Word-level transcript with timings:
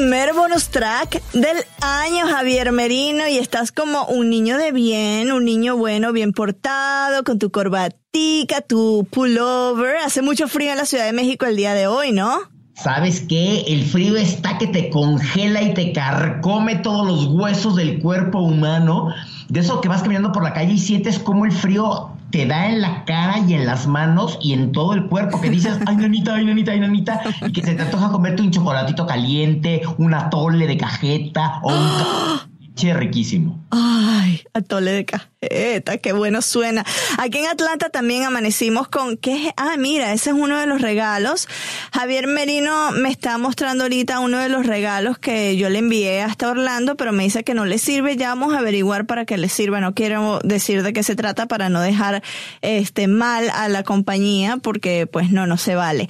Primer 0.00 0.32
bonus 0.32 0.70
track 0.70 1.22
del 1.34 1.58
año, 1.82 2.26
Javier 2.26 2.72
Merino, 2.72 3.28
y 3.28 3.36
estás 3.36 3.70
como 3.70 4.06
un 4.06 4.30
niño 4.30 4.56
de 4.56 4.72
bien, 4.72 5.30
un 5.30 5.44
niño 5.44 5.76
bueno, 5.76 6.14
bien 6.14 6.32
portado, 6.32 7.22
con 7.22 7.38
tu 7.38 7.50
corbatica, 7.50 8.62
tu 8.62 9.06
pullover. 9.10 9.98
Hace 9.98 10.22
mucho 10.22 10.48
frío 10.48 10.70
en 10.70 10.78
la 10.78 10.86
Ciudad 10.86 11.04
de 11.04 11.12
México 11.12 11.44
el 11.44 11.54
día 11.54 11.74
de 11.74 11.86
hoy, 11.86 12.12
¿no? 12.12 12.38
¿Sabes 12.72 13.20
qué? 13.28 13.60
El 13.68 13.84
frío 13.84 14.16
está 14.16 14.56
que 14.56 14.68
te 14.68 14.88
congela 14.88 15.60
y 15.60 15.74
te 15.74 15.92
carcome 15.92 16.76
todos 16.76 17.06
los 17.06 17.26
huesos 17.26 17.76
del 17.76 18.00
cuerpo 18.00 18.38
humano. 18.40 19.08
De 19.50 19.60
eso 19.60 19.82
que 19.82 19.88
vas 19.90 20.00
caminando 20.00 20.32
por 20.32 20.42
la 20.42 20.54
calle 20.54 20.72
y 20.72 20.78
sientes 20.78 21.18
como 21.18 21.44
el 21.44 21.52
frío 21.52 22.16
te 22.30 22.46
da 22.46 22.68
en 22.68 22.80
la 22.80 23.04
cara 23.04 23.38
y 23.46 23.54
en 23.54 23.66
las 23.66 23.86
manos 23.86 24.38
y 24.40 24.52
en 24.52 24.72
todo 24.72 24.94
el 24.94 25.06
cuerpo, 25.06 25.40
que 25.40 25.50
dices, 25.50 25.78
ay, 25.86 25.96
nanita, 25.96 26.34
ay, 26.34 26.44
nanita, 26.44 26.72
ay, 26.72 26.80
nanita, 26.80 27.20
y 27.46 27.52
que 27.52 27.62
se 27.62 27.74
te 27.74 27.82
antoja 27.82 28.10
comerte 28.10 28.42
un 28.42 28.50
chocolatito 28.50 29.06
caliente, 29.06 29.82
una 29.98 30.30
tole 30.30 30.66
de 30.66 30.76
cajeta 30.76 31.60
o 31.62 31.68
un... 31.68 32.40
Che, 32.80 32.94
riquísimo. 32.94 33.62
Ay, 33.68 34.40
atole 34.54 34.92
de 34.92 35.04
cajeta, 35.04 35.98
qué 35.98 36.14
bueno 36.14 36.40
suena. 36.40 36.82
Aquí 37.18 37.36
en 37.36 37.46
Atlanta 37.48 37.90
también 37.90 38.24
amanecimos 38.24 38.88
con 38.88 39.18
qué 39.18 39.52
ah, 39.58 39.76
mira, 39.76 40.14
ese 40.14 40.30
es 40.30 40.36
uno 40.36 40.58
de 40.58 40.66
los 40.66 40.80
regalos. 40.80 41.46
Javier 41.92 42.26
Merino 42.26 42.90
me 42.92 43.10
está 43.10 43.36
mostrando 43.36 43.84
ahorita 43.84 44.20
uno 44.20 44.38
de 44.38 44.48
los 44.48 44.64
regalos 44.64 45.18
que 45.18 45.58
yo 45.58 45.68
le 45.68 45.80
envié 45.80 46.22
hasta 46.22 46.48
Orlando, 46.48 46.96
pero 46.96 47.12
me 47.12 47.24
dice 47.24 47.44
que 47.44 47.52
no 47.52 47.66
le 47.66 47.76
sirve. 47.76 48.16
Ya 48.16 48.30
vamos 48.30 48.54
a 48.54 48.60
averiguar 48.60 49.04
para 49.04 49.26
qué 49.26 49.36
le 49.36 49.50
sirva. 49.50 49.82
No 49.82 49.92
quiero 49.92 50.40
decir 50.42 50.82
de 50.82 50.94
qué 50.94 51.02
se 51.02 51.16
trata 51.16 51.44
para 51.44 51.68
no 51.68 51.82
dejar 51.82 52.22
este 52.62 53.08
mal 53.08 53.50
a 53.50 53.68
la 53.68 53.82
compañía, 53.82 54.56
porque 54.56 55.06
pues 55.06 55.30
no, 55.30 55.46
no 55.46 55.58
se 55.58 55.74
vale. 55.74 56.08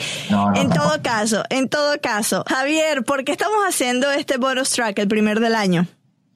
en 0.54 0.70
todo 0.70 1.02
caso, 1.02 1.42
en 1.50 1.68
todo 1.68 2.00
caso, 2.00 2.44
Javier, 2.46 3.02
¿por 3.02 3.24
qué 3.24 3.32
estamos 3.32 3.58
haciendo 3.66 4.08
este 4.12 4.36
bonus 4.36 4.70
track 4.70 5.00
el 5.00 5.08
primer 5.08 5.40
del 5.40 5.56
año? 5.56 5.88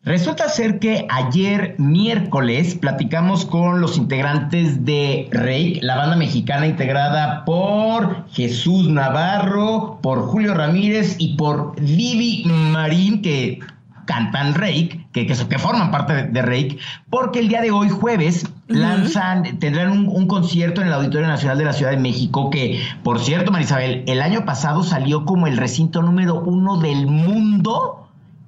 Resulta 0.05 0.51
ser 0.51 0.81
que 0.81 1.07
ayer 1.09 1.77
miércoles 1.79 2.75
platicamos 2.75 3.47
con 3.47 3.81
los 3.81 3.97
integrantes 3.97 4.85
de 4.85 5.31
Rake, 5.33 5.79
la 5.81 5.97
banda 5.97 6.17
mexicana 6.17 6.67
integrada 6.67 7.47
por 7.47 8.29
Jesús 8.29 8.87
Navarro, 8.91 9.99
por 10.03 10.27
Julio 10.27 10.53
Ramírez 10.53 11.17
y 11.19 11.37
por 11.37 11.81
Vivi 11.81 12.45
Marín, 12.45 13.23
que 13.23 13.61
cantan 14.05 14.55
Rake, 14.55 15.07
que, 15.13 15.27
que, 15.27 15.35
que 15.35 15.59
forman 15.59 15.91
parte 15.91 16.13
de, 16.13 16.23
de, 16.25 16.43
Rake, 16.43 16.79
porque 17.09 17.39
el 17.39 17.49
día 17.49 17.63
de 17.63 17.71
hoy, 17.71 17.89
jueves, 17.89 18.47
lanzan, 18.69 19.59
tendrán 19.59 19.91
un, 19.91 20.09
un, 20.09 20.27
concierto 20.27 20.83
en 20.83 20.89
el 20.89 20.93
Auditorio 20.93 21.29
Nacional 21.29 21.57
de 21.57 21.65
la 21.65 21.73
Ciudad 21.73 21.93
de 21.93 21.97
México, 21.97 22.51
que, 22.51 22.79
por 23.03 23.21
cierto, 23.21 23.51
Marisabel, 23.51 24.05
el 24.07 24.21
año 24.21 24.45
pasado 24.45 24.83
salió 24.83 25.25
como 25.25 25.47
el 25.47 25.57
recinto 25.57 26.03
número 26.03 26.43
uno 26.43 26.77
del 26.77 27.07
mundo 27.07 28.04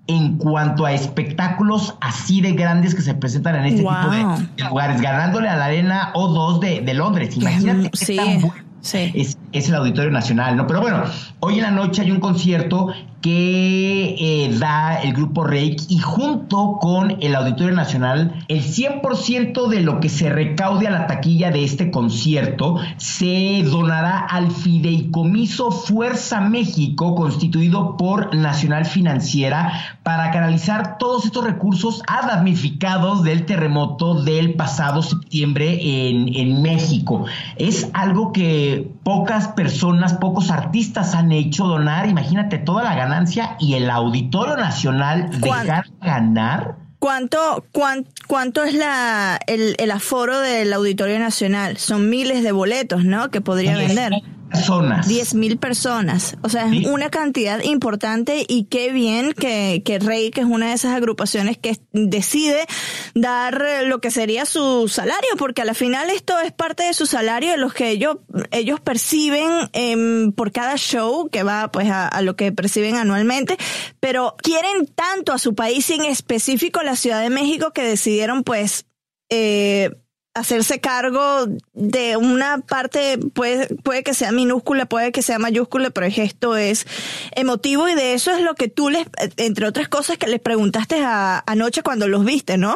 en 0.08 0.36
cuanto 0.38 0.86
a 0.86 0.92
espectáculos 0.92 1.96
así 2.00 2.40
de 2.40 2.52
grandes 2.52 2.94
que 2.94 3.02
se 3.02 3.14
presentan 3.14 3.56
en 3.56 3.66
este 3.66 3.78
tipo 3.78 3.90
de, 3.90 4.64
lugares, 4.64 5.00
ganándole 5.00 5.48
a 5.48 5.56
la 5.56 5.64
Arena 5.66 6.12
O2 6.14 6.60
de, 6.60 6.80
de 6.80 6.94
Londres. 6.94 7.36
Imagínate 7.36 7.90
qué 7.90 8.04
sí, 8.04 8.16
tan 8.16 8.40
bueno 8.40 8.66
sí. 8.86 9.12
es, 9.14 9.36
es, 9.56 9.68
el 9.68 9.74
Auditorio 9.74 10.10
Nacional, 10.10 10.56
¿no? 10.56 10.66
Pero 10.66 10.80
bueno, 10.80 11.02
hoy 11.40 11.56
en 11.56 11.62
la 11.62 11.70
noche 11.70 12.02
hay 12.02 12.10
un 12.10 12.20
concierto 12.20 12.88
que 13.26 14.14
eh, 14.20 14.56
da 14.56 15.02
el 15.02 15.12
grupo 15.12 15.42
Reik 15.42 15.80
y 15.88 15.98
junto 15.98 16.78
con 16.80 17.16
el 17.20 17.34
Auditorio 17.34 17.74
Nacional, 17.74 18.44
el 18.46 18.62
100% 18.62 19.66
de 19.68 19.80
lo 19.80 19.98
que 19.98 20.08
se 20.08 20.30
recaude 20.30 20.86
a 20.86 20.90
la 20.90 21.08
taquilla 21.08 21.50
de 21.50 21.64
este 21.64 21.90
concierto 21.90 22.76
se 22.98 23.64
donará 23.64 24.20
al 24.20 24.52
fideicomiso 24.52 25.72
Fuerza 25.72 26.40
México 26.40 27.16
constituido 27.16 27.96
por 27.96 28.32
Nacional 28.32 28.84
Financiera 28.84 29.72
para 30.04 30.30
canalizar 30.30 30.98
todos 30.98 31.24
estos 31.24 31.44
recursos 31.44 32.04
a 32.06 32.28
damnificados 32.28 33.24
del 33.24 33.44
terremoto 33.44 34.22
del 34.22 34.54
pasado 34.54 35.02
septiembre 35.02 35.80
en, 35.82 36.32
en 36.32 36.62
México. 36.62 37.24
Es 37.56 37.90
algo 37.92 38.32
que 38.32 38.88
pocas 39.02 39.45
personas, 39.48 40.14
pocos 40.14 40.50
artistas 40.50 41.14
han 41.14 41.32
hecho 41.32 41.66
donar, 41.66 42.08
imagínate 42.08 42.58
toda 42.58 42.84
la 42.84 42.94
ganancia 42.94 43.56
y 43.58 43.74
el 43.74 43.90
Auditorio 43.90 44.56
Nacional 44.56 45.30
dejar 45.40 45.86
ganar. 46.00 46.76
¿Cuánto, 46.98 47.64
cuán, 47.72 48.06
cuánto 48.26 48.64
es 48.64 48.74
la, 48.74 49.38
el, 49.46 49.76
el, 49.78 49.90
aforo 49.90 50.40
del 50.40 50.72
Auditorio 50.72 51.18
Nacional? 51.18 51.76
Son 51.76 52.08
miles 52.08 52.42
de 52.42 52.52
boletos, 52.52 53.04
¿no? 53.04 53.30
Que 53.30 53.40
podría 53.40 53.76
vender 53.76 54.12
personas. 54.56 55.08
10 55.08 55.34
mil 55.34 55.58
personas. 55.58 56.36
O 56.42 56.48
sea, 56.48 56.66
es 56.66 56.70
¿Sí? 56.70 56.86
una 56.86 57.10
cantidad 57.10 57.62
importante 57.62 58.44
y 58.48 58.64
qué 58.64 58.92
bien 58.92 59.32
que, 59.32 59.82
que 59.84 59.98
Rey, 59.98 60.30
que 60.30 60.40
es 60.40 60.46
una 60.46 60.68
de 60.68 60.74
esas 60.74 60.94
agrupaciones 60.94 61.58
que 61.58 61.78
decide 61.92 62.66
dar 63.14 63.62
lo 63.84 64.00
que 64.00 64.10
sería 64.10 64.46
su 64.46 64.88
salario, 64.88 65.30
porque 65.38 65.62
a 65.62 65.64
la 65.64 65.74
final 65.74 66.10
esto 66.10 66.38
es 66.40 66.52
parte 66.52 66.84
de 66.84 66.94
su 66.94 67.06
salario, 67.06 67.50
de 67.50 67.56
los 67.56 67.74
que 67.74 67.90
ellos, 67.90 68.16
ellos 68.50 68.80
perciben 68.80 69.70
eh, 69.72 70.30
por 70.34 70.52
cada 70.52 70.76
show, 70.76 71.28
que 71.30 71.42
va 71.42 71.70
pues 71.70 71.88
a, 71.88 72.08
a, 72.08 72.22
lo 72.22 72.36
que 72.36 72.52
perciben 72.52 72.96
anualmente, 72.96 73.56
pero 74.00 74.36
quieren 74.42 74.86
tanto 74.86 75.32
a 75.32 75.38
su 75.38 75.54
país 75.54 75.88
y 75.90 75.94
en 75.94 76.04
específico 76.04 76.82
la 76.82 76.96
Ciudad 76.96 77.20
de 77.20 77.30
México 77.30 77.72
que 77.72 77.82
decidieron 77.82 78.42
pues 78.42 78.86
eh, 79.30 79.90
hacerse 80.36 80.80
cargo 80.80 81.46
de 81.72 82.16
una 82.16 82.58
parte, 82.58 83.18
puede, 83.32 83.74
puede 83.76 84.02
que 84.02 84.14
sea 84.14 84.32
minúscula, 84.32 84.86
puede 84.86 85.10
que 85.10 85.22
sea 85.22 85.38
mayúscula, 85.38 85.90
pero 85.90 86.06
esto 86.06 86.56
es 86.56 86.86
emotivo 87.32 87.88
y 87.88 87.94
de 87.94 88.12
eso 88.12 88.30
es 88.32 88.42
lo 88.42 88.54
que 88.54 88.68
tú 88.68 88.90
les, 88.90 89.06
entre 89.38 89.66
otras 89.66 89.88
cosas 89.88 90.18
que 90.18 90.26
les 90.26 90.40
preguntaste 90.40 91.02
a, 91.02 91.42
anoche 91.46 91.82
cuando 91.82 92.06
los 92.06 92.24
viste, 92.24 92.58
¿no? 92.58 92.74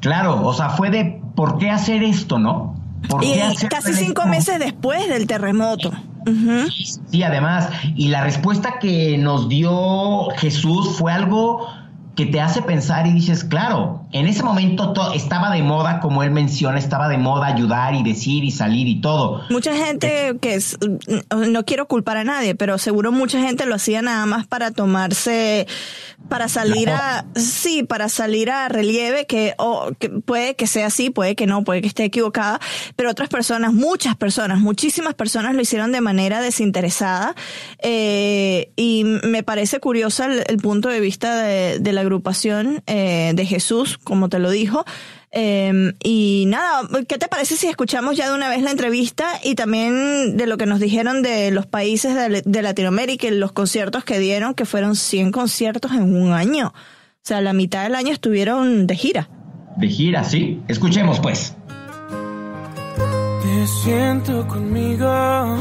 Claro, 0.00 0.44
o 0.44 0.52
sea, 0.52 0.70
fue 0.70 0.90
de 0.90 1.20
¿por 1.34 1.58
qué 1.58 1.70
hacer 1.70 2.02
esto, 2.02 2.38
no? 2.38 2.76
¿Por 3.08 3.24
y 3.24 3.34
casi 3.68 3.94
cinco 3.94 4.22
esto? 4.22 4.30
meses 4.30 4.58
después 4.58 5.08
del 5.08 5.26
terremoto. 5.26 5.90
Uh 6.26 6.30
-huh. 6.30 7.02
sí, 7.10 7.22
además, 7.22 7.68
y 7.96 8.08
la 8.08 8.22
respuesta 8.22 8.78
que 8.78 9.16
nos 9.18 9.48
dio 9.48 10.28
Jesús 10.36 10.96
fue 10.98 11.12
algo 11.12 11.66
que 12.16 12.26
te 12.26 12.40
hace 12.40 12.62
pensar 12.62 13.06
y 13.06 13.12
dices, 13.12 13.44
claro, 13.44 14.03
en 14.14 14.28
ese 14.28 14.44
momento 14.44 14.94
estaba 15.12 15.50
de 15.50 15.64
moda, 15.64 15.98
como 15.98 16.22
él 16.22 16.30
menciona, 16.30 16.78
estaba 16.78 17.08
de 17.08 17.18
moda 17.18 17.48
ayudar 17.48 17.96
y 17.96 18.04
decir 18.04 18.44
y 18.44 18.52
salir 18.52 18.86
y 18.86 19.00
todo. 19.00 19.42
Mucha 19.50 19.74
gente 19.74 20.36
que 20.40 20.54
es, 20.54 20.78
no 21.36 21.64
quiero 21.64 21.88
culpar 21.88 22.18
a 22.18 22.22
nadie, 22.22 22.54
pero 22.54 22.78
seguro 22.78 23.10
mucha 23.10 23.40
gente 23.40 23.66
lo 23.66 23.74
hacía 23.74 24.02
nada 24.02 24.24
más 24.26 24.46
para 24.46 24.70
tomarse, 24.70 25.66
para 26.28 26.46
salir 26.46 26.90
a, 26.90 27.24
sí, 27.34 27.82
para 27.82 28.08
salir 28.08 28.52
a 28.52 28.68
relieve, 28.68 29.26
que, 29.26 29.54
oh, 29.58 29.90
que 29.98 30.10
puede 30.10 30.54
que 30.54 30.68
sea 30.68 30.86
así, 30.86 31.10
puede 31.10 31.34
que 31.34 31.48
no, 31.48 31.64
puede 31.64 31.80
que 31.80 31.88
esté 31.88 32.04
equivocada, 32.04 32.60
pero 32.94 33.10
otras 33.10 33.28
personas, 33.28 33.72
muchas 33.72 34.14
personas, 34.14 34.60
muchísimas 34.60 35.14
personas 35.14 35.56
lo 35.56 35.60
hicieron 35.60 35.90
de 35.90 36.00
manera 36.00 36.40
desinteresada 36.40 37.34
eh, 37.82 38.70
y 38.76 39.02
me 39.24 39.42
parece 39.42 39.80
curioso 39.80 40.22
el, 40.22 40.44
el 40.46 40.58
punto 40.58 40.88
de 40.88 41.00
vista 41.00 41.36
de, 41.36 41.80
de 41.80 41.92
la 41.92 42.02
agrupación 42.02 42.80
eh, 42.86 43.32
de 43.34 43.44
Jesús, 43.44 43.98
como 44.04 44.28
te 44.28 44.38
lo 44.38 44.50
dijo. 44.50 44.84
Eh, 45.32 45.92
y 46.04 46.44
nada, 46.46 46.88
¿qué 47.08 47.18
te 47.18 47.26
parece 47.26 47.56
si 47.56 47.66
escuchamos 47.66 48.16
ya 48.16 48.28
de 48.28 48.36
una 48.36 48.48
vez 48.48 48.62
la 48.62 48.70
entrevista 48.70 49.26
y 49.42 49.56
también 49.56 50.36
de 50.36 50.46
lo 50.46 50.56
que 50.56 50.66
nos 50.66 50.78
dijeron 50.78 51.22
de 51.22 51.50
los 51.50 51.66
países 51.66 52.14
de, 52.14 52.42
de 52.44 52.62
Latinoamérica 52.62 53.26
y 53.26 53.32
los 53.32 53.50
conciertos 53.50 54.04
que 54.04 54.20
dieron, 54.20 54.54
que 54.54 54.64
fueron 54.64 54.94
100 54.94 55.32
conciertos 55.32 55.92
en 55.92 56.14
un 56.14 56.32
año? 56.32 56.68
O 56.68 57.26
sea, 57.26 57.40
la 57.40 57.52
mitad 57.52 57.82
del 57.84 57.94
año 57.94 58.12
estuvieron 58.12 58.86
de 58.86 58.96
gira. 58.96 59.28
De 59.78 59.88
gira, 59.88 60.22
sí. 60.24 60.60
Escuchemos 60.68 61.18
pues. 61.20 61.56
Te 63.42 63.66
siento 63.82 64.46
conmigo 64.46 65.56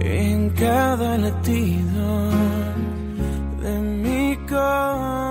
en 0.00 0.50
cada 0.50 1.16
latido 1.16 2.30
de 3.62 3.78
mi 3.78 4.36
corazón. 4.48 5.29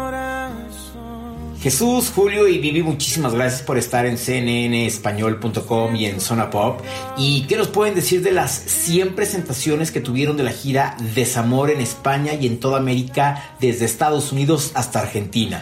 Jesús, 1.61 2.09
Julio 2.15 2.47
y 2.47 2.57
Vivi, 2.57 2.81
muchísimas 2.83 3.33
gracias 3.33 3.63
por 3.63 3.77
estar 3.77 4.05
en 4.05 4.15
cnnespañol.com 4.15 5.93
y 5.93 6.05
en 6.05 6.21
Zona 6.21 6.49
Pop. 6.49 6.79
¿Y 7.17 7.47
qué 7.47 7.57
nos 7.57 7.67
pueden 7.67 7.95
decir 7.95 8.23
de 8.23 8.31
las 8.31 8.51
100 8.51 9.13
presentaciones 9.13 9.91
que 9.91 9.99
tuvieron 9.99 10.37
de 10.37 10.43
la 10.43 10.51
gira 10.51 10.95
Desamor 11.15 11.69
en 11.69 11.81
España 11.81 12.33
y 12.33 12.47
en 12.47 12.61
toda 12.61 12.77
América, 12.77 13.55
desde 13.59 13.83
Estados 13.83 14.31
Unidos 14.31 14.71
hasta 14.73 15.01
Argentina? 15.01 15.61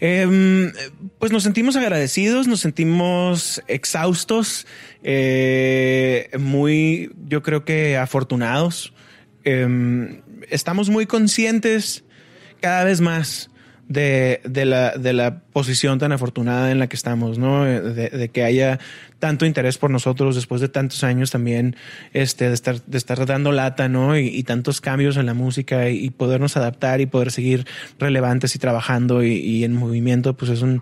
Em, 0.00 0.72
pues 1.18 1.30
nos 1.30 1.42
sentimos 1.42 1.76
agradecidos, 1.76 2.46
nos 2.46 2.60
sentimos 2.60 3.62
exhaustos, 3.68 4.66
eh, 5.02 6.30
muy, 6.38 7.12
yo 7.28 7.42
creo 7.42 7.66
que 7.66 7.98
afortunados. 7.98 8.94
Em, 9.44 10.22
estamos 10.48 10.88
muy 10.88 11.04
conscientes 11.04 12.02
cada 12.62 12.84
vez 12.84 13.02
más 13.02 13.50
de, 13.88 14.40
de, 14.44 14.64
la, 14.64 14.92
de 14.92 15.12
la 15.12 15.40
posición 15.40 15.98
tan 15.98 16.12
afortunada 16.12 16.70
en 16.70 16.78
la 16.78 16.88
que 16.88 16.96
estamos, 16.96 17.38
¿no? 17.38 17.64
De, 17.64 18.30
que 18.32 18.42
haya 18.42 18.78
tanto 19.18 19.46
interés 19.46 19.78
por 19.78 19.90
nosotros 19.90 20.34
después 20.34 20.60
de 20.60 20.68
tantos 20.68 21.04
años 21.04 21.30
también, 21.30 21.76
este, 22.12 22.48
de 22.48 22.54
estar, 22.54 22.82
de 22.82 22.98
estar 22.98 23.24
dando 23.26 23.52
lata, 23.52 23.88
¿no? 23.88 24.18
Y, 24.18 24.42
tantos 24.42 24.80
cambios 24.80 25.16
en 25.16 25.26
la 25.26 25.34
música 25.34 25.90
y, 25.90 26.10
podernos 26.10 26.56
adaptar 26.56 27.00
y 27.00 27.06
poder 27.06 27.30
seguir 27.30 27.66
relevantes 27.98 28.54
y 28.54 28.58
trabajando 28.58 29.22
y, 29.22 29.64
en 29.64 29.74
movimiento, 29.74 30.34
pues 30.34 30.50
es 30.50 30.62
un, 30.62 30.80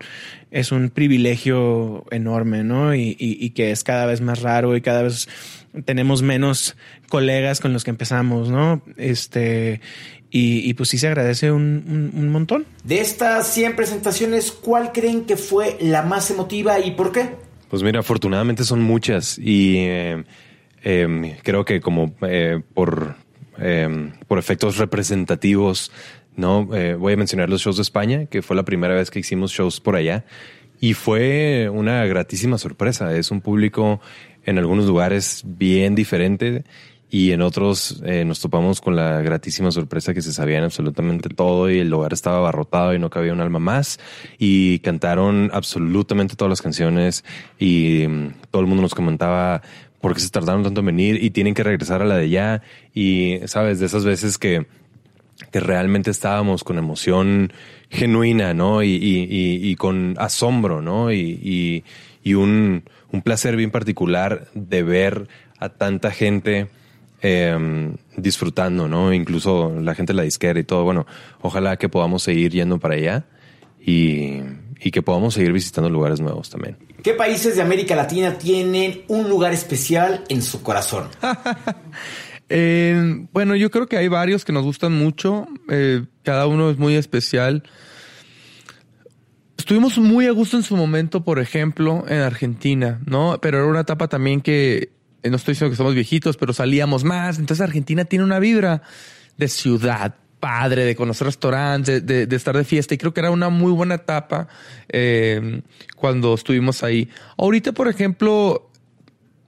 es 0.51 0.71
un 0.71 0.89
privilegio 0.89 2.05
enorme, 2.11 2.63
¿no? 2.63 2.95
Y, 2.95 3.51
que 3.55 3.71
es 3.71 3.83
cada 3.83 4.05
vez 4.05 4.21
más 4.21 4.41
raro 4.41 4.75
y 4.75 4.81
cada 4.81 5.03
vez 5.03 5.27
tenemos 5.85 6.21
menos 6.21 6.77
colegas 7.09 7.59
con 7.59 7.73
los 7.73 7.83
que 7.83 7.91
empezamos, 7.91 8.49
¿no? 8.49 8.81
Este, 8.97 9.81
y, 10.35 10.73
pues 10.73 10.89
sí 10.89 10.97
se 10.97 11.05
agradece 11.05 11.51
un, 11.51 12.31
montón. 12.31 12.65
De 12.83 12.99
estas 12.99 13.53
100 13.53 13.75
presentaciones, 13.75 14.51
¿cuál 14.51 14.91
creen 14.91 15.25
que 15.25 15.37
fue 15.37 15.77
la 15.79 16.01
más 16.01 16.31
emotiva 16.31 16.79
y 16.79 16.89
por 16.91 17.11
qué? 17.11 17.29
Pues 17.69 17.83
mira, 17.83 17.99
afortunadamente 17.99 18.63
son 18.63 18.81
muchas 18.81 19.37
y 19.37 19.77
eh, 19.77 20.23
em, 20.81 21.35
creo 21.43 21.65
que 21.65 21.81
como 21.81 22.15
eh, 22.23 22.59
por, 22.73 23.15
em, 23.59 24.13
por 24.27 24.39
efectos 24.39 24.77
representativos, 24.77 25.91
¿no? 26.35 26.67
Eh, 26.75 26.95
voy 26.95 27.13
a 27.13 27.17
mencionar 27.17 27.47
los 27.51 27.61
shows 27.61 27.75
de 27.75 27.83
España, 27.83 28.25
que 28.25 28.41
fue 28.41 28.55
la 28.55 28.63
primera 28.63 28.95
vez 28.95 29.11
que 29.11 29.19
hicimos 29.19 29.51
shows 29.51 29.79
por 29.79 29.95
allá 29.95 30.25
y 30.79 30.95
fue 30.95 31.69
una 31.71 32.05
gratísima 32.05 32.57
sorpresa. 32.57 33.15
Es 33.15 33.29
un 33.29 33.41
público 33.41 34.01
en 34.45 34.57
algunos 34.57 34.87
lugares 34.87 35.43
bien 35.45 35.93
diferente 35.93 36.63
y 37.13 37.31
en 37.31 37.43
otros 37.43 38.01
eh, 38.07 38.25
nos 38.25 38.39
topamos 38.39 38.81
con 38.81 38.95
la 38.95 39.21
gratísima 39.21 39.69
sorpresa 39.71 40.15
que 40.15 40.23
se 40.23 40.33
sabían 40.33 40.63
absolutamente 40.63 41.29
todo 41.29 41.69
y 41.69 41.77
el 41.77 41.87
lugar 41.87 42.11
estaba 42.11 42.37
abarrotado 42.37 42.95
y 42.95 42.97
no 42.97 43.11
cabía 43.11 43.33
un 43.33 43.39
alma 43.39 43.59
más 43.59 43.99
y 44.39 44.79
cantaron 44.79 45.51
absolutamente 45.53 46.35
todas 46.35 46.49
las 46.49 46.63
canciones 46.63 47.23
y 47.59 48.07
mm, 48.07 48.33
todo 48.49 48.63
el 48.63 48.67
mundo 48.67 48.81
nos 48.81 48.95
comentaba 48.95 49.61
por 50.01 50.15
qué 50.15 50.21
se 50.21 50.31
tardaron 50.31 50.63
tanto 50.63 50.79
en 50.79 50.87
venir 50.87 51.23
y 51.23 51.29
tienen 51.29 51.53
que 51.53 51.61
regresar 51.61 52.01
a 52.01 52.05
la 52.05 52.17
de 52.17 52.29
ya 52.29 52.63
y 52.95 53.37
sabes 53.45 53.79
de 53.79 53.85
esas 53.85 54.05
veces 54.05 54.39
que 54.39 54.65
que 55.51 55.59
realmente 55.59 56.09
estábamos 56.09 56.63
con 56.63 56.79
emoción 56.79 57.53
genuina, 57.89 58.55
¿no? 58.55 58.81
Y, 58.81 58.97
y, 58.99 59.75
con 59.75 60.15
asombro, 60.17 60.81
¿no? 60.81 61.11
Y, 61.11 61.83
un, 62.25 62.83
un 63.11 63.21
placer 63.21 63.55
bien 63.55 63.69
particular 63.69 64.47
de 64.53 64.83
ver 64.83 65.27
a 65.59 65.69
tanta 65.69 66.11
gente 66.11 66.69
Em, 67.25 67.95
disfrutando, 68.17 68.89
¿no? 68.89 69.13
Incluso 69.13 69.73
la 69.79 69.95
gente 69.95 70.11
de 70.11 70.17
la 70.17 70.23
disquera 70.23 70.59
y 70.59 70.65
todo. 70.65 70.83
Bueno, 70.83 71.07
ojalá 71.39 71.77
que 71.77 71.87
podamos 71.87 72.21
seguir 72.21 72.51
yendo 72.51 72.79
para 72.79 72.95
allá 72.95 73.25
y, 73.79 74.41
que 74.91 75.01
podamos 75.01 75.33
seguir 75.33 75.53
visitando 75.53 75.89
lugares 75.89 76.19
nuevos 76.19 76.49
también. 76.49 76.75
¿Qué 77.01 77.13
países 77.13 77.55
de 77.55 77.61
América 77.61 77.95
Latina 77.95 78.37
tienen 78.37 79.03
un 79.07 79.29
lugar 79.29 79.53
especial 79.53 80.25
en 80.27 80.41
su 80.41 80.61
corazón? 80.61 81.07
Eh, 82.55 83.25
bueno, 83.31 83.55
yo 83.55 83.71
creo 83.71 83.87
que 83.87 83.97
hay 83.97 84.09
varios 84.09 84.45
que 84.45 84.51
nos 84.51 84.63
gustan 84.63 84.93
mucho. 84.93 85.47
Eh, 85.71 86.03
cada 86.21 86.45
uno 86.45 86.69
es 86.69 86.77
muy 86.77 86.93
especial. 86.95 87.63
Estuvimos 89.57 89.97
muy 89.97 90.27
a 90.27 90.31
gusto 90.31 90.57
en 90.57 90.63
su 90.63 90.75
momento, 90.75 91.23
por 91.23 91.39
ejemplo, 91.39 92.03
en 92.07 92.19
Argentina, 92.19 92.99
¿no? 93.07 93.39
Pero 93.41 93.59
era 93.59 93.67
una 93.67 93.79
etapa 93.79 94.07
también 94.07 94.41
que 94.41 94.91
no 95.29 95.37
estoy 95.37 95.53
diciendo 95.53 95.71
que 95.71 95.77
somos 95.77 95.95
viejitos, 95.95 96.37
pero 96.37 96.53
salíamos 96.53 97.03
más. 97.03 97.39
Entonces 97.39 97.61
Argentina 97.61 98.05
tiene 98.05 98.25
una 98.25 98.39
vibra 98.39 98.81
de 99.37 99.47
ciudad 99.47 100.15
padre, 100.39 100.83
de 100.83 100.95
conocer 100.95 101.27
restaurantes, 101.27 102.05
de, 102.05 102.27
estar 102.35 102.57
de 102.57 102.65
fiesta. 102.65 102.93
Y 102.93 102.97
creo 102.97 103.13
que 103.13 103.21
era 103.21 103.31
una 103.31 103.47
muy 103.47 103.71
buena 103.71 103.95
etapa 103.95 104.49
eh, 104.89 105.61
cuando 105.95 106.33
estuvimos 106.33 106.83
ahí. 106.83 107.07
Ahorita, 107.37 107.71
por 107.71 107.87
ejemplo, 107.87 108.69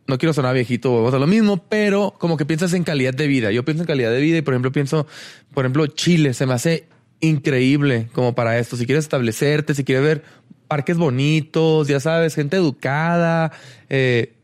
no 0.07 0.18
quiero 0.18 0.31
sonar 0.31 0.54
viejito 0.54 0.94
o 0.94 1.13
a 1.13 1.19
lo 1.19 1.27
mismo, 1.27 1.57
pero 1.68 2.16
como 2.18 2.38
que 2.38 2.45
piensas 2.45 2.71
en 2.71 2.86
calidad 2.86 3.13
de 3.13 3.28
vida. 3.28 3.51
Yo 3.51 3.66
pienso 3.66 3.83
en 3.83 3.88
calidad 3.88 4.12
de 4.12 4.21
vida 4.21 4.38
y, 4.38 4.42
por 4.42 4.54
ejemplo, 4.54 4.71
pienso, 4.71 5.06
por 5.54 5.66
ejemplo, 5.66 5.86
Chile 5.88 6.33
se 6.33 6.45
me 6.45 6.54
hace 6.54 6.88
increíble 7.19 8.07
como 8.13 8.33
para 8.33 8.57
esto. 8.57 8.78
Si 8.78 8.86
quieres 8.86 9.04
establecerte, 9.04 9.74
si 9.74 9.83
quieres 9.83 10.06
ver 10.06 10.24
parques 10.68 10.95
bonitos, 10.98 11.88
ya 11.88 12.00
sabes, 12.00 12.36
gente 12.36 12.57
educada, 12.57 13.51
eh, 13.89 14.35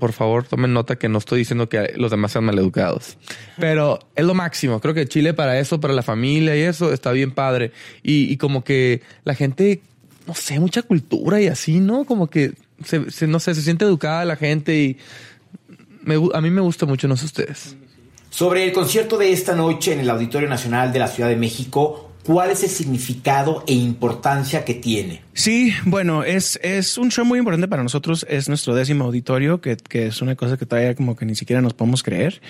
por 0.00 0.12
favor, 0.12 0.44
tomen 0.44 0.72
nota 0.72 0.96
que 0.96 1.08
no 1.08 1.18
estoy 1.18 1.38
diciendo 1.38 1.68
que 1.68 1.92
los 1.96 2.10
demás 2.10 2.32
sean 2.32 2.44
maleducados. 2.44 3.16
Pero 3.58 4.00
es 4.16 4.24
lo 4.24 4.34
máximo. 4.34 4.80
Creo 4.80 4.94
que 4.94 5.06
Chile 5.06 5.32
para 5.34 5.60
eso, 5.60 5.78
para 5.78 5.94
la 5.94 6.02
familia 6.02 6.56
y 6.56 6.62
eso, 6.62 6.92
está 6.92 7.12
bien 7.12 7.30
padre. 7.30 7.70
Y, 8.02 8.36
como 8.38 8.64
que 8.64 9.02
la 9.22 9.36
gente, 9.36 9.82
no 10.26 10.34
sé, 10.34 10.58
mucha 10.58 10.82
cultura 10.82 11.40
y 11.40 11.46
así, 11.46 11.78
¿no? 11.78 12.04
Como 12.04 12.28
que, 12.28 12.54
se, 12.84 13.28
no 13.28 13.38
sé, 13.38 13.54
se 13.54 13.62
siente 13.62 13.84
educada 13.84 14.24
la 14.24 14.36
gente 14.36 14.76
y 14.76 14.98
a 16.34 16.40
mí 16.40 16.50
me 16.50 16.60
gusta 16.60 16.86
mucho, 16.86 17.06
no 17.06 17.16
sé 17.16 17.26
ustedes. 17.26 17.76
Sobre 18.30 18.64
el 18.64 18.72
concierto 18.72 19.18
de 19.18 19.32
esta 19.32 19.54
noche 19.54 19.92
en 19.92 20.00
el 20.00 20.10
Auditorio 20.10 20.48
Nacional 20.48 20.92
de 20.92 20.98
la 20.98 21.08
Ciudad 21.08 21.28
de 21.28 21.36
México, 21.36 22.09
¿Cuál 22.24 22.50
es 22.50 22.62
el 22.62 22.68
significado 22.68 23.64
e 23.66 23.72
importancia 23.72 24.64
que 24.64 24.74
tiene? 24.74 25.22
Sí, 25.32 25.72
bueno, 25.86 26.22
es, 26.22 26.60
es 26.62 26.98
un 26.98 27.10
show 27.10 27.24
muy 27.24 27.38
importante 27.38 27.66
para 27.66 27.82
nosotros. 27.82 28.26
Es 28.28 28.48
nuestro 28.48 28.74
décimo 28.74 29.04
auditorio, 29.04 29.62
que, 29.62 29.78
que 29.78 30.08
es 30.08 30.20
una 30.20 30.36
cosa 30.36 30.58
que 30.58 30.66
todavía 30.66 30.94
como 30.94 31.16
que 31.16 31.24
ni 31.24 31.34
siquiera 31.34 31.62
nos 31.62 31.72
podemos 31.72 32.02
creer. 32.02 32.42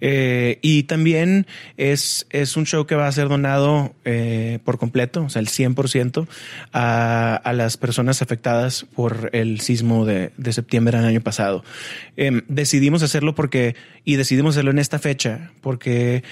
Eh, 0.00 0.58
y 0.60 0.84
también 0.84 1.46
es, 1.76 2.26
es 2.30 2.56
un 2.56 2.66
show 2.66 2.84
que 2.84 2.96
va 2.96 3.06
a 3.06 3.12
ser 3.12 3.28
donado 3.28 3.94
eh, 4.04 4.58
por 4.64 4.78
completo, 4.78 5.22
o 5.22 5.28
sea, 5.28 5.40
el 5.40 5.48
100% 5.48 6.26
a, 6.72 7.36
a 7.36 7.52
las 7.52 7.76
personas 7.76 8.22
afectadas 8.22 8.86
por 8.92 9.30
el 9.32 9.60
sismo 9.60 10.04
de, 10.04 10.32
de 10.36 10.52
septiembre 10.52 10.98
del 10.98 11.06
año 11.06 11.20
pasado. 11.20 11.62
Eh, 12.16 12.42
decidimos 12.48 13.04
hacerlo 13.04 13.36
porque, 13.36 13.76
y 14.04 14.16
decidimos 14.16 14.56
hacerlo 14.56 14.72
en 14.72 14.80
esta 14.80 14.98
fecha, 14.98 15.52
porque 15.60 16.24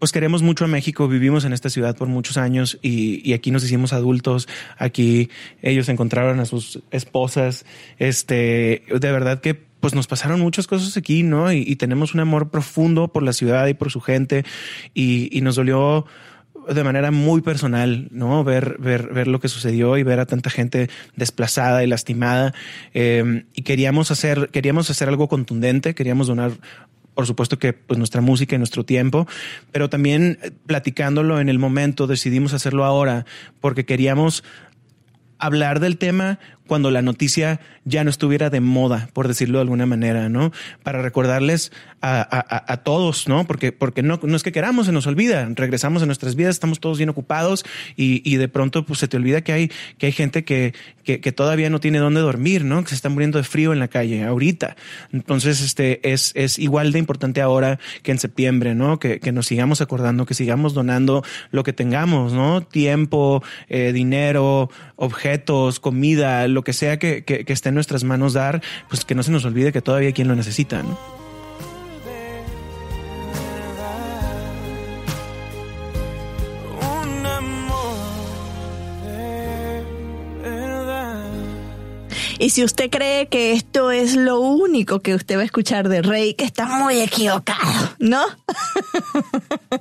pues 0.00 0.12
queremos 0.12 0.42
mucho 0.42 0.64
a 0.64 0.68
México, 0.68 1.06
vivimos 1.08 1.44
en 1.44 1.52
esta 1.52 1.68
ciudad 1.68 1.94
por 1.94 2.08
muchos 2.08 2.38
años 2.38 2.78
y, 2.82 3.32
aquí 3.34 3.50
nos 3.50 3.62
hicimos 3.62 3.92
adultos, 3.92 4.48
aquí 4.78 5.28
ellos 5.62 5.88
encontraron 5.90 6.40
a 6.40 6.46
sus 6.46 6.82
esposas, 6.90 7.66
este, 7.98 8.82
de 8.88 9.12
verdad 9.12 9.40
que 9.40 9.54
pues 9.54 9.94
nos 9.94 10.06
pasaron 10.06 10.40
muchas 10.40 10.66
cosas 10.66 10.96
aquí, 10.96 11.22
¿no? 11.22 11.52
Y, 11.52 11.76
tenemos 11.76 12.14
un 12.14 12.20
amor 12.20 12.50
profundo 12.50 13.08
por 13.08 13.22
la 13.22 13.34
ciudad 13.34 13.66
y 13.66 13.74
por 13.74 13.90
su 13.90 14.00
gente 14.00 14.44
y, 14.94 15.38
nos 15.42 15.56
dolió 15.56 16.06
de 16.68 16.84
manera 16.84 17.10
muy 17.10 17.42
personal, 17.42 18.08
¿no? 18.10 18.42
Ver, 18.42 18.76
ver, 18.78 19.12
ver 19.12 19.28
lo 19.28 19.38
que 19.38 19.48
sucedió 19.48 19.98
y 19.98 20.02
ver 20.02 20.18
a 20.18 20.26
tanta 20.26 20.48
gente 20.48 20.88
desplazada 21.14 21.84
y 21.84 21.86
lastimada. 21.86 22.54
Eh, 22.94 23.44
y 23.54 23.62
queríamos 23.62 24.10
hacer, 24.10 24.48
queríamos 24.50 24.88
hacer 24.88 25.08
algo 25.08 25.28
contundente, 25.28 25.94
queríamos 25.94 26.26
donar 26.26 26.52
por 27.14 27.26
supuesto 27.26 27.58
que 27.58 27.72
pues 27.72 27.98
nuestra 27.98 28.20
música 28.20 28.54
y 28.54 28.58
nuestro 28.58 28.84
tiempo, 28.84 29.26
pero 29.72 29.88
también 29.88 30.38
eh, 30.42 30.50
platicándolo 30.66 31.40
en 31.40 31.48
el 31.48 31.58
momento 31.58 32.06
decidimos 32.06 32.52
hacerlo 32.52 32.84
ahora 32.84 33.26
porque 33.60 33.84
queríamos 33.84 34.44
hablar 35.38 35.80
del 35.80 35.96
tema 35.98 36.38
cuando 36.70 36.92
la 36.92 37.02
noticia 37.02 37.58
ya 37.84 38.04
no 38.04 38.10
estuviera 38.10 38.48
de 38.48 38.60
moda, 38.60 39.08
por 39.12 39.26
decirlo 39.26 39.58
de 39.58 39.62
alguna 39.62 39.86
manera, 39.86 40.28
¿no? 40.28 40.52
Para 40.84 41.02
recordarles 41.02 41.72
a, 42.00 42.80
todos, 42.84 43.28
¿no? 43.28 43.44
Porque, 43.44 43.72
porque 43.72 44.04
no, 44.04 44.20
es 44.22 44.42
que 44.44 44.52
queramos, 44.52 44.86
se 44.86 44.92
nos 44.92 45.08
olvida, 45.08 45.48
regresamos 45.56 46.00
a 46.02 46.06
nuestras 46.06 46.36
vidas, 46.36 46.54
estamos 46.54 46.78
todos 46.78 46.96
bien 46.96 47.10
ocupados 47.10 47.64
y, 47.96 48.36
de 48.36 48.48
pronto 48.48 48.86
pues 48.86 49.00
se 49.00 49.08
te 49.08 49.16
olvida 49.16 49.42
que 49.42 49.52
hay, 49.52 49.72
que 49.98 50.06
hay 50.06 50.12
gente 50.12 50.44
que, 50.44 50.72
que, 51.02 51.32
todavía 51.32 51.68
no 51.70 51.80
tiene 51.80 51.98
dónde 51.98 52.20
dormir, 52.20 52.64
¿no? 52.64 52.84
Que 52.84 52.90
se 52.90 52.94
está 52.94 53.08
muriendo 53.08 53.38
de 53.38 53.44
frío 53.44 53.72
en 53.72 53.80
la 53.80 53.88
calle 53.88 54.22
ahorita. 54.22 54.76
Entonces, 55.12 55.60
este 55.60 56.00
es, 56.08 56.30
es 56.36 56.56
igual 56.58 56.92
de 56.92 57.00
importante 57.00 57.42
ahora 57.42 57.80
que 58.04 58.12
en 58.12 58.20
septiembre, 58.20 58.76
¿no? 58.76 59.00
Que, 59.00 59.18
que 59.18 59.32
nos 59.32 59.46
sigamos 59.46 59.80
acordando, 59.80 60.24
que 60.24 60.34
sigamos 60.34 60.72
donando 60.72 61.24
lo 61.50 61.64
que 61.64 61.72
tengamos, 61.72 62.32
¿no? 62.32 62.62
Tiempo, 62.62 63.42
eh, 63.68 63.92
dinero, 63.92 64.70
objetos, 64.94 65.80
comida, 65.80 66.46
lo 66.46 66.59
que 66.62 66.72
sea 66.72 66.98
que, 66.98 67.24
esté 67.48 67.68
en 67.68 67.74
nuestras 67.74 68.04
manos 68.04 68.32
dar, 68.32 68.62
pues 68.88 69.04
que 69.04 69.14
no 69.14 69.22
se 69.22 69.30
nos 69.30 69.44
olvide 69.44 69.72
que 69.72 69.82
todavía 69.82 70.08
hay 70.08 70.12
quien 70.12 70.28
lo 70.28 70.36
necesita, 70.36 70.82
¿no? 70.82 70.98
Y 82.38 82.48
si 82.48 82.64
usted 82.64 82.88
cree 82.88 83.28
que 83.28 83.52
esto 83.52 83.90
es 83.90 84.16
lo 84.16 84.40
único 84.40 85.00
que 85.00 85.14
usted 85.14 85.36
va 85.36 85.42
a 85.42 85.44
escuchar 85.44 85.90
de 85.90 86.00
Rey, 86.00 86.32
que 86.32 86.46
está 86.46 86.64
muy 86.64 86.98
equivocado, 86.98 87.90
¿no? 87.98 88.22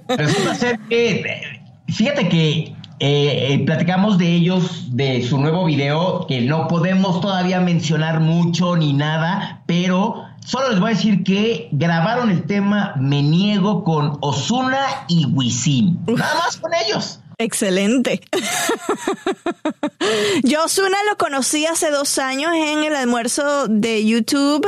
Resulta 0.09 0.55
ser 0.55 0.79
que, 0.89 1.61
fíjate 1.87 2.27
que 2.27 2.75
eh, 2.99 3.53
eh, 3.53 3.63
platicamos 3.65 4.17
de 4.17 4.35
ellos, 4.35 4.95
de 4.95 5.25
su 5.25 5.39
nuevo 5.39 5.65
video, 5.65 6.25
que 6.27 6.41
no 6.41 6.67
podemos 6.67 7.21
todavía 7.21 7.61
mencionar 7.61 8.19
mucho 8.19 8.75
ni 8.75 8.91
nada, 8.91 9.63
pero 9.65 10.25
solo 10.45 10.69
les 10.69 10.79
voy 10.79 10.91
a 10.91 10.95
decir 10.95 11.23
que 11.23 11.69
grabaron 11.71 12.29
el 12.29 12.43
tema 12.43 12.93
Me 12.99 13.21
Niego 13.21 13.85
con 13.85 14.17
Osuna 14.21 15.05
y 15.07 15.25
Wisin. 15.27 15.97
Nada 16.07 16.35
más 16.35 16.57
con 16.57 16.71
ellos. 16.73 17.21
Excelente. 17.37 18.19
Yo 20.43 20.65
Osuna 20.65 20.97
lo 21.09 21.17
conocí 21.17 21.65
hace 21.65 21.91
dos 21.91 22.17
años 22.17 22.51
en 22.53 22.83
el 22.83 22.97
almuerzo 22.97 23.69
de 23.69 24.05
YouTube 24.05 24.67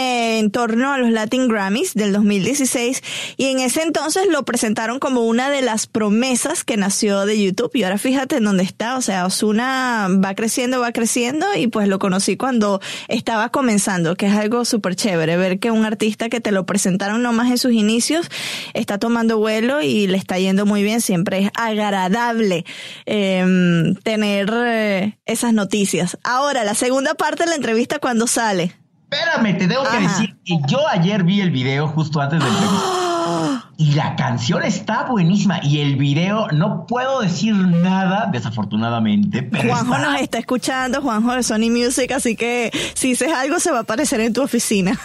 en 0.00 0.50
torno 0.50 0.92
a 0.92 0.98
los 0.98 1.10
Latin 1.10 1.48
Grammys 1.48 1.94
del 1.94 2.12
2016 2.12 3.02
y 3.36 3.46
en 3.46 3.60
ese 3.60 3.82
entonces 3.82 4.26
lo 4.30 4.44
presentaron 4.44 4.98
como 4.98 5.26
una 5.26 5.50
de 5.50 5.62
las 5.62 5.86
promesas 5.86 6.64
que 6.64 6.76
nació 6.76 7.26
de 7.26 7.42
YouTube 7.42 7.70
y 7.74 7.82
ahora 7.82 7.98
fíjate 7.98 8.36
en 8.36 8.44
dónde 8.44 8.62
está, 8.62 8.96
o 8.96 9.02
sea, 9.02 9.26
Osuna 9.26 10.08
va 10.24 10.34
creciendo, 10.34 10.80
va 10.80 10.92
creciendo 10.92 11.46
y 11.56 11.66
pues 11.66 11.88
lo 11.88 11.98
conocí 11.98 12.36
cuando 12.36 12.80
estaba 13.08 13.50
comenzando, 13.50 14.16
que 14.16 14.26
es 14.26 14.34
algo 14.34 14.64
súper 14.64 14.96
chévere, 14.96 15.36
ver 15.36 15.58
que 15.58 15.70
un 15.70 15.84
artista 15.84 16.28
que 16.28 16.40
te 16.40 16.52
lo 16.52 16.66
presentaron 16.66 17.22
nomás 17.22 17.50
en 17.50 17.58
sus 17.58 17.72
inicios 17.72 18.28
está 18.74 18.98
tomando 18.98 19.38
vuelo 19.38 19.82
y 19.82 20.06
le 20.06 20.16
está 20.16 20.38
yendo 20.38 20.66
muy 20.66 20.82
bien, 20.82 21.00
siempre 21.00 21.40
es 21.40 21.50
agradable 21.54 22.64
em, 23.06 23.94
tener 23.96 24.50
eh, 24.54 25.18
esas 25.26 25.52
noticias. 25.52 26.18
Ahora, 26.24 26.64
la 26.64 26.74
segunda 26.74 27.14
parte 27.14 27.44
de 27.44 27.50
la 27.50 27.56
entrevista 27.56 27.98
cuando 27.98 28.26
sale. 28.26 28.79
Espérame, 29.10 29.58
te 29.58 29.66
tengo 29.66 29.82
que 29.82 29.98
decir 29.98 30.36
que 30.44 30.56
yo 30.68 30.86
ayer 30.86 31.24
vi 31.24 31.40
el 31.40 31.50
video 31.50 31.88
justo 31.88 32.20
antes 32.20 32.38
del 32.38 32.48
entrevista. 32.48 33.66
Y 33.76 33.94
la 33.94 34.14
canción 34.14 34.62
está 34.62 35.04
buenísima. 35.04 35.60
Y 35.62 35.80
el 35.80 35.96
video, 35.96 36.48
no 36.48 36.86
puedo 36.86 37.20
decir 37.22 37.54
nada, 37.54 38.28
desafortunadamente. 38.30 39.42
Pero 39.42 39.70
Juanjo 39.70 39.96
nos 39.96 40.20
está 40.20 40.38
escuchando, 40.38 41.00
Juanjo 41.00 41.32
de 41.32 41.42
Sony 41.42 41.70
Music, 41.70 42.12
así 42.12 42.36
que 42.36 42.70
si 42.92 43.08
dices 43.08 43.32
algo 43.32 43.58
se 43.58 43.70
va 43.70 43.78
a 43.78 43.82
aparecer 43.82 44.20
en 44.20 44.34
tu 44.34 44.42
oficina. 44.42 44.98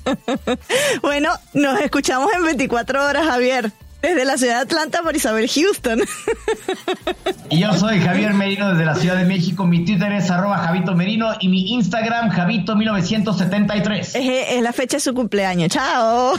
bueno, 1.02 1.30
nos 1.54 1.80
escuchamos 1.80 2.32
en 2.32 2.44
24 2.44 3.06
horas, 3.06 3.26
Javier. 3.26 3.72
Desde 4.00 4.24
la 4.24 4.36
ciudad 4.38 4.56
de 4.56 4.60
Atlanta 4.60 5.02
por 5.02 5.16
Isabel 5.16 5.48
Houston. 5.48 6.00
Y 7.50 7.60
yo 7.60 7.72
soy 7.74 7.98
Javier 8.00 8.32
Merino 8.34 8.70
desde 8.70 8.84
la 8.84 8.94
Ciudad 8.94 9.16
de 9.16 9.24
México. 9.24 9.66
Mi 9.66 9.84
Twitter 9.84 10.12
es 10.12 10.30
arroba 10.30 10.58
Javito 10.58 10.94
Merino 10.94 11.32
y 11.40 11.48
mi 11.48 11.72
Instagram 11.72 12.30
Javito1973. 12.30 13.98
Es, 13.98 14.14
es 14.14 14.62
la 14.62 14.72
fecha 14.72 14.98
de 14.98 15.00
su 15.00 15.14
cumpleaños. 15.14 15.70
Chao. 15.70 16.34